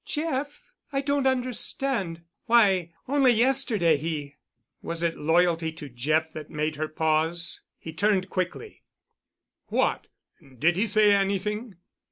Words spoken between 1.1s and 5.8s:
understand. Why, only yesterday he——" Was it loyalty